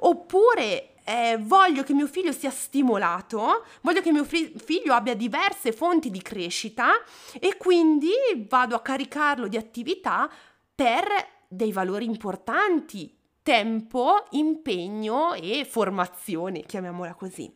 Oppure 0.00 0.95
eh, 1.08 1.38
voglio 1.38 1.84
che 1.84 1.94
mio 1.94 2.08
figlio 2.08 2.32
sia 2.32 2.50
stimolato, 2.50 3.64
voglio 3.82 4.00
che 4.00 4.10
mio 4.10 4.24
fi- 4.24 4.52
figlio 4.56 4.92
abbia 4.92 5.14
diverse 5.14 5.70
fonti 5.70 6.10
di 6.10 6.20
crescita 6.20 6.94
e 7.38 7.56
quindi 7.56 8.10
vado 8.48 8.74
a 8.74 8.82
caricarlo 8.82 9.46
di 9.46 9.56
attività 9.56 10.28
per 10.74 11.04
dei 11.46 11.70
valori 11.70 12.06
importanti, 12.06 13.16
tempo, 13.40 14.24
impegno 14.30 15.34
e 15.34 15.64
formazione, 15.64 16.62
chiamiamola 16.62 17.14
così. 17.14 17.54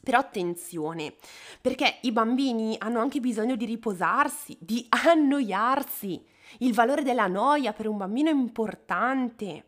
Però 0.00 0.18
attenzione, 0.18 1.14
perché 1.60 1.98
i 2.02 2.12
bambini 2.12 2.74
hanno 2.78 3.00
anche 3.00 3.20
bisogno 3.20 3.54
di 3.54 3.66
riposarsi, 3.66 4.56
di 4.58 4.86
annoiarsi. 4.88 6.24
Il 6.60 6.72
valore 6.72 7.02
della 7.02 7.26
noia 7.26 7.74
per 7.74 7.86
un 7.86 7.98
bambino 7.98 8.30
è 8.30 8.32
importante. 8.32 9.67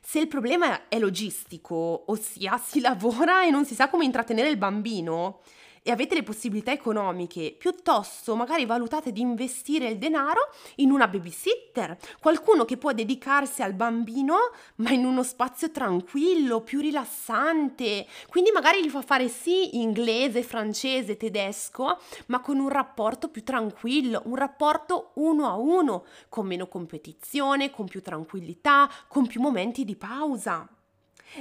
Se 0.00 0.18
il 0.18 0.28
problema 0.28 0.88
è 0.88 0.98
logistico, 0.98 2.04
ossia 2.06 2.58
si 2.58 2.80
lavora 2.82 3.44
e 3.44 3.50
non 3.50 3.64
si 3.64 3.74
sa 3.74 3.88
come 3.88 4.04
intrattenere 4.04 4.48
il 4.48 4.56
bambino, 4.56 5.40
e 5.82 5.90
avete 5.90 6.14
le 6.14 6.22
possibilità 6.22 6.72
economiche, 6.72 7.54
piuttosto 7.56 8.36
magari 8.36 8.66
valutate 8.66 9.12
di 9.12 9.20
investire 9.20 9.88
il 9.88 9.98
denaro 9.98 10.50
in 10.76 10.90
una 10.90 11.08
babysitter, 11.08 11.96
qualcuno 12.20 12.64
che 12.64 12.76
può 12.76 12.92
dedicarsi 12.92 13.62
al 13.62 13.74
bambino 13.74 14.36
ma 14.76 14.90
in 14.90 15.04
uno 15.04 15.22
spazio 15.22 15.70
tranquillo, 15.70 16.60
più 16.60 16.80
rilassante, 16.80 18.06
quindi 18.28 18.50
magari 18.50 18.84
gli 18.84 18.90
fa 18.90 19.02
fare 19.02 19.28
sì 19.28 19.78
inglese, 19.78 20.42
francese, 20.42 21.16
tedesco, 21.16 21.98
ma 22.26 22.40
con 22.40 22.58
un 22.58 22.68
rapporto 22.68 23.28
più 23.28 23.42
tranquillo, 23.42 24.22
un 24.26 24.36
rapporto 24.36 25.12
uno 25.14 25.48
a 25.48 25.56
uno, 25.56 26.04
con 26.28 26.46
meno 26.46 26.66
competizione, 26.68 27.70
con 27.70 27.86
più 27.86 28.02
tranquillità, 28.02 28.90
con 29.08 29.26
più 29.26 29.40
momenti 29.40 29.84
di 29.84 29.96
pausa. 29.96 30.68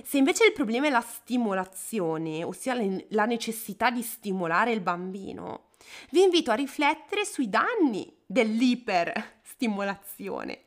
Se 0.03 0.17
invece 0.17 0.45
il 0.45 0.53
problema 0.53 0.87
è 0.87 0.89
la 0.89 1.01
stimolazione, 1.01 2.43
ossia 2.43 2.75
la 3.09 3.25
necessità 3.25 3.89
di 3.89 4.03
stimolare 4.03 4.71
il 4.71 4.81
bambino, 4.81 5.69
vi 6.11 6.23
invito 6.23 6.51
a 6.51 6.55
riflettere 6.55 7.25
sui 7.25 7.49
danni 7.49 8.15
dell'iperstimolazione. 8.25 10.61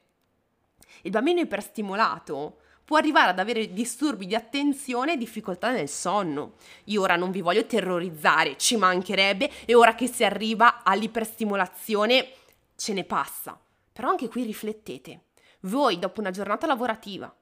Il 1.03 1.11
bambino 1.11 1.41
iperstimolato 1.41 2.59
può 2.85 2.97
arrivare 2.97 3.31
ad 3.31 3.39
avere 3.39 3.73
disturbi 3.73 4.27
di 4.27 4.35
attenzione 4.35 5.12
e 5.12 5.17
difficoltà 5.17 5.71
nel 5.71 5.89
sonno. 5.89 6.55
Io 6.87 7.03
ora 7.03 7.15
non 7.15 7.31
vi 7.31 7.41
voglio 7.41 7.65
terrorizzare, 7.65 8.57
ci 8.57 8.77
mancherebbe, 8.77 9.49
e 9.65 9.75
ora 9.75 9.95
che 9.95 10.09
si 10.09 10.25
arriva 10.25 10.83
all'iperstimolazione 10.83 12.33
ce 12.75 12.93
ne 12.93 13.05
passa. 13.05 13.59
Però 13.93 14.09
anche 14.09 14.29
qui 14.29 14.43
riflettete. 14.43 15.27
Voi, 15.61 15.99
dopo 15.99 16.21
una 16.21 16.31
giornata 16.31 16.67
lavorativa, 16.67 17.33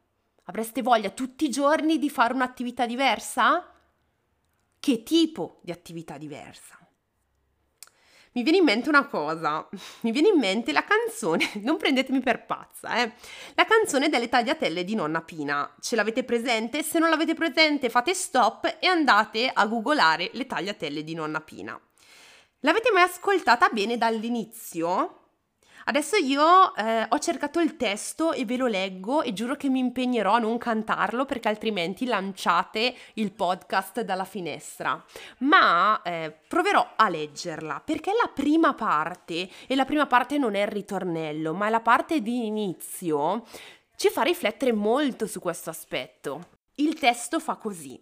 avreste 0.48 0.82
voglia 0.82 1.10
tutti 1.10 1.44
i 1.44 1.50
giorni 1.50 1.98
di 1.98 2.10
fare 2.10 2.34
un'attività 2.34 2.86
diversa? 2.86 3.70
Che 4.80 5.02
tipo 5.02 5.60
di 5.62 5.70
attività 5.70 6.16
diversa? 6.16 6.76
Mi 8.32 8.42
viene 8.42 8.58
in 8.58 8.64
mente 8.64 8.88
una 8.88 9.06
cosa, 9.06 9.66
mi 10.02 10.10
viene 10.10 10.28
in 10.28 10.38
mente 10.38 10.72
la 10.72 10.84
canzone, 10.84 11.50
non 11.62 11.76
prendetemi 11.76 12.20
per 12.20 12.46
pazza, 12.46 13.02
eh, 13.02 13.12
la 13.54 13.64
canzone 13.64 14.08
delle 14.08 14.28
tagliatelle 14.28 14.84
di 14.84 14.94
nonna 14.94 15.20
Pina. 15.22 15.74
Ce 15.80 15.96
l'avete 15.96 16.24
presente? 16.24 16.82
Se 16.82 16.98
non 16.98 17.10
l'avete 17.10 17.34
presente 17.34 17.90
fate 17.90 18.14
stop 18.14 18.76
e 18.80 18.86
andate 18.86 19.50
a 19.52 19.66
googolare 19.66 20.30
le 20.32 20.46
tagliatelle 20.46 21.04
di 21.04 21.14
nonna 21.14 21.40
Pina. 21.40 21.78
L'avete 22.60 22.90
mai 22.92 23.02
ascoltata 23.02 23.68
bene 23.68 23.98
dall'inizio? 23.98 25.17
Adesso 25.88 26.16
io 26.16 26.75
eh, 26.75 27.07
ho 27.09 27.18
cercato 27.18 27.61
il 27.61 27.78
testo 27.78 28.33
e 28.35 28.45
ve 28.45 28.59
lo 28.59 28.66
leggo 28.66 29.23
e 29.23 29.33
giuro 29.33 29.57
che 29.57 29.71
mi 29.71 29.78
impegnerò 29.78 30.35
a 30.35 30.38
non 30.38 30.59
cantarlo 30.59 31.25
perché 31.25 31.49
altrimenti 31.49 32.04
lanciate 32.04 32.95
il 33.14 33.33
podcast 33.33 34.02
dalla 34.02 34.26
finestra. 34.26 35.02
Ma 35.38 36.02
eh, 36.02 36.40
proverò 36.47 36.90
a 36.95 37.09
leggerla 37.09 37.80
perché 37.83 38.11
la 38.11 38.30
prima 38.30 38.75
parte, 38.75 39.49
e 39.66 39.75
la 39.75 39.87
prima 39.87 40.07
parte 40.07 40.37
non 40.37 40.57
è 40.57 40.61
il 40.61 40.68
ritornello, 40.68 41.54
ma 41.54 41.68
è 41.68 41.71
la 41.71 41.80
parte 41.80 42.21
di 42.21 42.45
inizio, 42.45 43.47
ci 43.97 44.11
fa 44.11 44.21
riflettere 44.21 44.73
molto 44.73 45.26
su 45.26 45.40
questo 45.40 45.71
aspetto. 45.71 46.49
Il 46.75 46.99
testo 46.99 47.40
fa 47.40 47.54
così. 47.54 47.99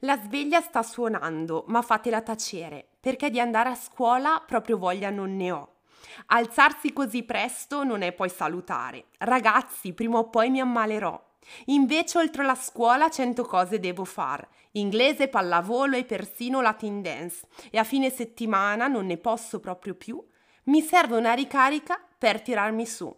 La 0.00 0.20
sveglia 0.20 0.60
sta 0.60 0.82
suonando, 0.82 1.62
ma 1.68 1.82
fatela 1.82 2.20
tacere, 2.20 2.84
perché 2.98 3.30
di 3.30 3.38
andare 3.38 3.68
a 3.68 3.76
scuola 3.76 4.42
proprio 4.44 4.76
voglia 4.76 5.10
non 5.10 5.36
ne 5.36 5.52
ho. 5.52 5.77
Alzarsi 6.26 6.92
così 6.92 7.22
presto 7.22 7.84
non 7.84 8.02
è 8.02 8.12
poi 8.12 8.28
salutare. 8.28 9.06
Ragazzi, 9.18 9.92
prima 9.92 10.18
o 10.18 10.28
poi 10.28 10.50
mi 10.50 10.60
ammalerò. 10.60 11.26
Invece 11.66 12.18
oltre 12.18 12.44
la 12.44 12.54
scuola 12.54 13.08
cento 13.08 13.44
cose 13.44 13.78
devo 13.78 14.04
far. 14.04 14.46
Inglese, 14.72 15.28
pallavolo 15.28 15.96
e 15.96 16.04
persino 16.04 16.60
Latin 16.60 17.00
dance. 17.02 17.46
E 17.70 17.78
a 17.78 17.84
fine 17.84 18.10
settimana 18.10 18.86
non 18.86 19.06
ne 19.06 19.16
posso 19.16 19.60
proprio 19.60 19.94
più. 19.94 20.22
Mi 20.64 20.82
serve 20.82 21.16
una 21.16 21.32
ricarica 21.32 21.98
per 22.18 22.42
tirarmi 22.42 22.86
su. 22.86 23.14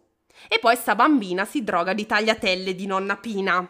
E 0.49 0.59
poi 0.59 0.77
sta 0.77 0.95
bambina 0.95 1.45
si 1.45 1.65
droga 1.65 1.93
di 1.93 2.07
tagliatelle 2.07 2.75
di 2.75 2.87
nonna 2.87 3.17
Pina. 3.17 3.69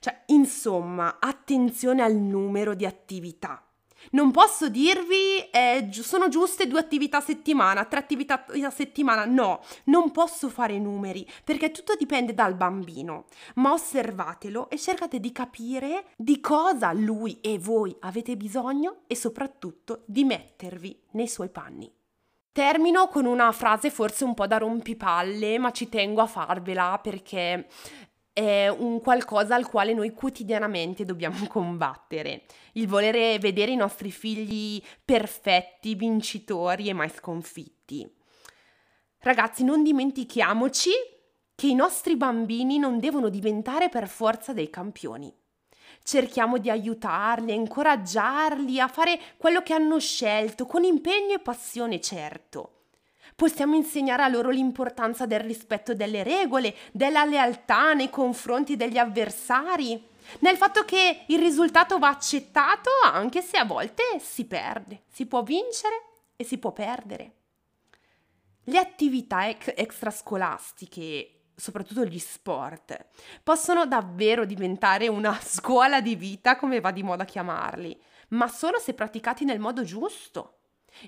Cioè, 0.00 0.22
insomma, 0.26 1.18
attenzione 1.20 2.02
al 2.02 2.16
numero 2.16 2.74
di 2.74 2.84
attività. 2.84 3.64
Non 4.12 4.30
posso 4.30 4.68
dirvi 4.68 5.38
eh, 5.50 5.88
sono 5.92 6.28
giuste 6.28 6.66
due 6.66 6.80
attività 6.80 7.18
a 7.18 7.22
settimana, 7.22 7.84
tre 7.84 8.00
attività 8.00 8.44
a 8.62 8.70
settimana, 8.70 9.24
no, 9.24 9.60
non 9.84 10.10
posso 10.10 10.48
fare 10.48 10.78
numeri 10.78 11.26
perché 11.44 11.70
tutto 11.70 11.94
dipende 11.96 12.34
dal 12.34 12.54
bambino, 12.54 13.26
ma 13.56 13.72
osservatelo 13.72 14.70
e 14.70 14.78
cercate 14.78 15.20
di 15.20 15.32
capire 15.32 16.06
di 16.16 16.40
cosa 16.40 16.92
lui 16.92 17.38
e 17.40 17.58
voi 17.58 17.94
avete 18.00 18.36
bisogno 18.36 19.02
e 19.06 19.14
soprattutto 19.14 20.02
di 20.06 20.24
mettervi 20.24 20.98
nei 21.12 21.28
suoi 21.28 21.50
panni. 21.50 21.92
Termino 22.52 23.06
con 23.06 23.26
una 23.26 23.52
frase 23.52 23.90
forse 23.90 24.24
un 24.24 24.34
po' 24.34 24.48
da 24.48 24.58
rompipalle, 24.58 25.56
ma 25.58 25.70
ci 25.70 25.88
tengo 25.88 26.20
a 26.20 26.26
farvela 26.26 26.98
perché 27.00 27.68
è 28.40 28.68
un 28.68 29.02
qualcosa 29.02 29.54
al 29.54 29.68
quale 29.68 29.92
noi 29.92 30.14
quotidianamente 30.14 31.04
dobbiamo 31.04 31.44
combattere. 31.48 32.44
Il 32.72 32.88
volere 32.88 33.38
vedere 33.38 33.72
i 33.72 33.76
nostri 33.76 34.10
figli 34.10 34.82
perfetti, 35.04 35.94
vincitori 35.94 36.88
e 36.88 36.94
mai 36.94 37.10
sconfitti. 37.10 38.10
Ragazzi, 39.18 39.62
non 39.62 39.82
dimentichiamoci 39.82 40.90
che 41.54 41.66
i 41.66 41.74
nostri 41.74 42.16
bambini 42.16 42.78
non 42.78 42.98
devono 42.98 43.28
diventare 43.28 43.90
per 43.90 44.08
forza 44.08 44.54
dei 44.54 44.70
campioni. 44.70 45.30
Cerchiamo 46.02 46.56
di 46.56 46.70
aiutarli, 46.70 47.52
incoraggiarli 47.52 48.80
a 48.80 48.88
fare 48.88 49.20
quello 49.36 49.60
che 49.60 49.74
hanno 49.74 49.98
scelto, 49.98 50.64
con 50.64 50.82
impegno 50.84 51.34
e 51.34 51.40
passione, 51.40 52.00
certo 52.00 52.79
Possiamo 53.40 53.74
insegnare 53.74 54.22
a 54.22 54.28
loro 54.28 54.50
l'importanza 54.50 55.24
del 55.24 55.40
rispetto 55.40 55.94
delle 55.94 56.22
regole, 56.22 56.76
della 56.92 57.24
lealtà 57.24 57.94
nei 57.94 58.10
confronti 58.10 58.76
degli 58.76 58.98
avversari, 58.98 60.06
nel 60.40 60.58
fatto 60.58 60.84
che 60.84 61.24
il 61.26 61.38
risultato 61.38 61.98
va 61.98 62.08
accettato 62.08 62.90
anche 63.02 63.40
se 63.40 63.56
a 63.56 63.64
volte 63.64 64.02
si 64.18 64.44
perde, 64.44 65.04
si 65.08 65.24
può 65.24 65.42
vincere 65.42 66.02
e 66.36 66.44
si 66.44 66.58
può 66.58 66.72
perdere. 66.72 67.36
Le 68.64 68.78
attività 68.78 69.48
ec- 69.48 69.72
extrascolastiche, 69.74 71.44
soprattutto 71.56 72.04
gli 72.04 72.18
sport, 72.18 73.06
possono 73.42 73.86
davvero 73.86 74.44
diventare 74.44 75.08
una 75.08 75.40
scuola 75.42 76.02
di 76.02 76.14
vita, 76.14 76.56
come 76.56 76.80
va 76.80 76.90
di 76.90 77.02
moda 77.02 77.24
chiamarli, 77.24 77.98
ma 78.28 78.48
solo 78.48 78.78
se 78.78 78.92
praticati 78.92 79.46
nel 79.46 79.60
modo 79.60 79.82
giusto 79.82 80.56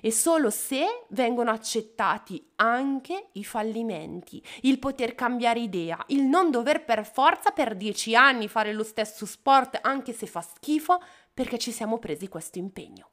e 0.01 0.11
solo 0.11 0.49
se 0.49 1.05
vengono 1.09 1.51
accettati 1.51 2.51
anche 2.55 3.29
i 3.33 3.43
fallimenti, 3.43 4.43
il 4.61 4.79
poter 4.79 5.15
cambiare 5.15 5.59
idea, 5.59 6.03
il 6.07 6.23
non 6.23 6.51
dover 6.51 6.83
per 6.83 7.05
forza 7.05 7.51
per 7.51 7.75
dieci 7.75 8.15
anni 8.15 8.47
fare 8.47 8.73
lo 8.73 8.83
stesso 8.83 9.25
sport 9.25 9.79
anche 9.81 10.13
se 10.13 10.25
fa 10.25 10.41
schifo 10.41 11.01
perché 11.33 11.57
ci 11.57 11.71
siamo 11.71 11.97
presi 11.99 12.27
questo 12.27 12.59
impegno. 12.59 13.09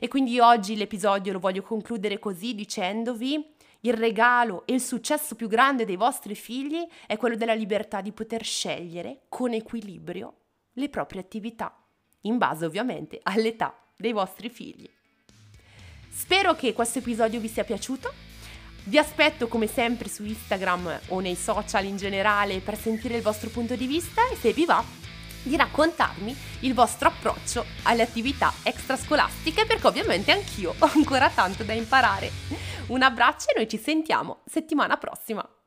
E 0.00 0.08
quindi 0.08 0.40
oggi 0.40 0.76
l'episodio 0.76 1.32
lo 1.32 1.38
voglio 1.38 1.62
concludere 1.62 2.18
così 2.18 2.54
dicendovi 2.54 3.56
il 3.82 3.94
regalo 3.94 4.66
e 4.66 4.74
il 4.74 4.80
successo 4.80 5.36
più 5.36 5.46
grande 5.46 5.84
dei 5.84 5.96
vostri 5.96 6.34
figli 6.34 6.84
è 7.06 7.16
quello 7.16 7.36
della 7.36 7.54
libertà 7.54 8.00
di 8.00 8.12
poter 8.12 8.42
scegliere 8.42 9.22
con 9.28 9.52
equilibrio 9.52 10.34
le 10.72 10.88
proprie 10.88 11.20
attività, 11.20 11.80
in 12.22 12.38
base 12.38 12.64
ovviamente 12.64 13.20
all'età 13.22 13.76
dei 13.96 14.12
vostri 14.12 14.48
figli. 14.48 14.88
Spero 16.10 16.54
che 16.54 16.72
questo 16.72 16.98
episodio 16.98 17.40
vi 17.40 17.48
sia 17.48 17.64
piaciuto. 17.64 18.12
Vi 18.84 18.98
aspetto 18.98 19.48
come 19.48 19.66
sempre 19.66 20.08
su 20.08 20.24
Instagram 20.24 21.00
o 21.08 21.20
nei 21.20 21.36
social 21.36 21.84
in 21.84 21.96
generale 21.96 22.60
per 22.60 22.78
sentire 22.78 23.16
il 23.16 23.22
vostro 23.22 23.50
punto 23.50 23.76
di 23.76 23.86
vista 23.86 24.22
e 24.30 24.36
se 24.36 24.52
vi 24.52 24.64
va 24.64 24.82
di 25.42 25.56
raccontarmi 25.56 26.36
il 26.60 26.74
vostro 26.74 27.08
approccio 27.08 27.64
alle 27.84 28.02
attività 28.02 28.52
extrascolastiche 28.62 29.66
perché 29.66 29.86
ovviamente 29.86 30.32
anch'io 30.32 30.74
ho 30.78 30.90
ancora 30.94 31.30
tanto 31.30 31.64
da 31.64 31.72
imparare. 31.72 32.30
Un 32.88 33.02
abbraccio 33.02 33.50
e 33.50 33.54
noi 33.56 33.68
ci 33.68 33.78
sentiamo 33.78 34.42
settimana 34.46 34.96
prossima. 34.96 35.57